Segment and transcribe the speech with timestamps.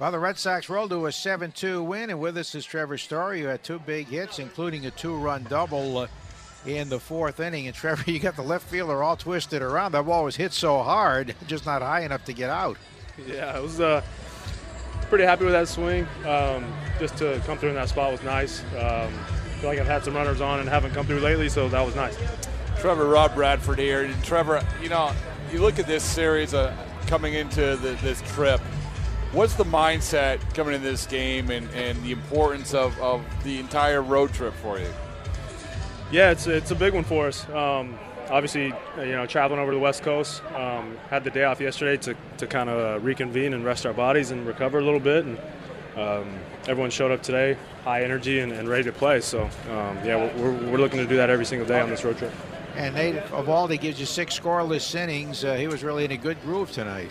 [0.00, 2.96] Well, the Red Sox rolled to a 7 2 win, and with us is Trevor
[2.96, 6.06] Story, who had two big hits, including a two run double uh,
[6.64, 7.66] in the fourth inning.
[7.66, 9.92] And Trevor, you got the left fielder all twisted around.
[9.92, 12.78] That ball was hit so hard, just not high enough to get out.
[13.26, 14.02] Yeah, I was uh,
[15.10, 16.08] pretty happy with that swing.
[16.24, 18.62] Um, just to come through in that spot was nice.
[18.78, 19.12] Um,
[19.60, 21.94] feel like I've had some runners on and haven't come through lately, so that was
[21.94, 22.16] nice.
[22.78, 24.04] Trevor Rob Bradford here.
[24.04, 25.12] And Trevor, you know,
[25.52, 26.74] you look at this series uh,
[27.06, 28.62] coming into the, this trip.
[29.32, 34.02] What's the mindset coming into this game and, and the importance of, of the entire
[34.02, 34.88] road trip for you?
[36.10, 37.48] Yeah, it's, it's a big one for us.
[37.50, 37.96] Um,
[38.28, 42.16] obviously, you know, traveling over the West Coast, um, had the day off yesterday to,
[42.38, 45.24] to kind of reconvene and rest our bodies and recover a little bit.
[45.24, 45.38] And
[45.96, 46.28] um,
[46.66, 49.20] everyone showed up today, high energy and, and ready to play.
[49.20, 52.18] So, um, yeah, we're, we're looking to do that every single day on this road
[52.18, 52.32] trip.
[52.74, 55.44] And Nate Eovaldi gives you six scoreless innings.
[55.44, 57.10] Uh, he was really in a good groove tonight.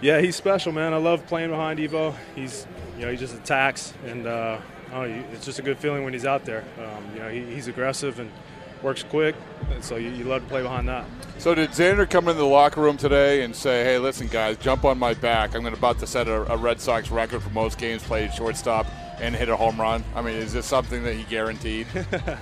[0.00, 0.92] Yeah, he's special, man.
[0.92, 2.14] I love playing behind Evo.
[2.34, 2.66] He's,
[2.98, 4.58] you know, he just attacks, and uh,
[4.92, 6.64] oh, it's just a good feeling when he's out there.
[6.78, 8.30] Um, you know, he, he's aggressive and
[8.82, 9.34] works quick,
[9.70, 11.06] and so you, you, love to play behind that.
[11.38, 14.84] So did Xander come into the locker room today and say, "Hey, listen, guys, jump
[14.84, 15.54] on my back.
[15.54, 18.86] I'm going about to set a, a Red Sox record for most games played shortstop."
[19.18, 20.04] and hit a home run?
[20.14, 21.86] I mean, is this something that he guaranteed?
[21.94, 22.38] I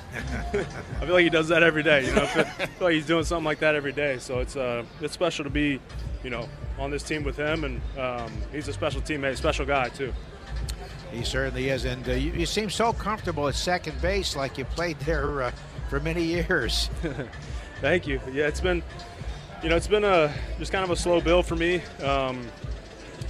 [1.00, 2.06] feel like he does that every day.
[2.06, 4.18] You know, I feel, I feel like he's doing something like that every day.
[4.18, 5.80] So it's uh, it's special to be,
[6.24, 9.90] you know, on this team with him, and um, he's a special teammate, special guy
[9.90, 10.12] too.
[11.12, 14.64] He certainly is, and uh, you, you, seem so comfortable at second base, like you
[14.64, 15.52] played there uh,
[15.88, 16.90] for many years.
[17.80, 18.20] Thank you.
[18.32, 18.82] Yeah, it's been,
[19.62, 21.82] you know, it's been a just kind of a slow build for me.
[22.02, 22.44] Um,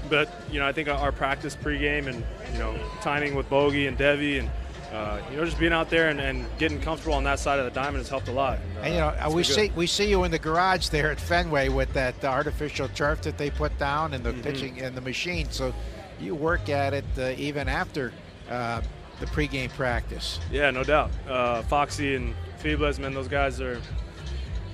[0.09, 3.99] but you know, I think our practice pregame and you know timing with Bogey and
[3.99, 4.51] Devi and
[4.95, 7.65] uh, you know, just being out there and, and, getting comfortable on that side of
[7.65, 8.59] the diamond has helped a lot.
[8.59, 11.19] And, uh, and you know, we see we see you in the garage there at
[11.21, 14.43] Fenway with that artificial turf that they put down and the mm-hmm.
[14.43, 15.51] pitching and the machine.
[15.51, 15.75] So
[16.21, 18.13] you work at it uh, even after
[18.49, 18.83] uh,
[19.19, 20.39] the pregame practice.
[20.53, 21.11] Yeah, no doubt.
[21.29, 22.33] Uh, Foxy and
[22.63, 23.81] Feebles, man, those guys are.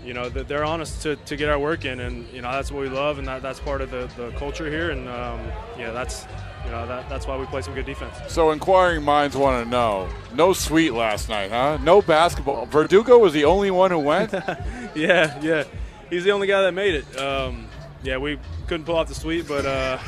[0.04, 2.72] You know, they're on us to, to get our work in, and you know that's
[2.72, 5.40] what we love, and that, that's part of the, the culture here, and um,
[5.78, 6.26] yeah, that's
[6.64, 8.16] you know that, that's why we play some good defense.
[8.28, 11.78] So inquiring minds want to know: no suite last night, huh?
[11.82, 12.64] No basketball.
[12.66, 14.32] Verdugo was the only one who went.
[14.94, 15.64] yeah, yeah,
[16.08, 17.18] he's the only guy that made it.
[17.18, 17.66] Um,
[18.02, 19.98] yeah, we couldn't pull off the suite, but uh,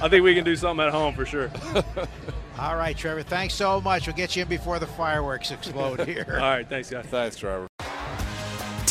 [0.00, 1.50] I think we can do something at home for sure.
[2.58, 3.22] All right, Trevor.
[3.22, 4.06] Thanks so much.
[4.06, 6.26] We'll get you in before the fireworks explode here.
[6.34, 7.06] All right, thanks, guys.
[7.06, 7.68] Thanks, Trevor.